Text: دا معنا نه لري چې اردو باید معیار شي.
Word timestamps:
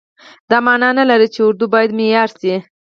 دا 0.49 0.57
معنا 0.67 0.89
نه 0.99 1.03
لري 1.09 1.27
چې 1.33 1.39
اردو 1.45 1.65
باید 1.73 1.91
معیار 1.97 2.29
شي. 2.39 2.55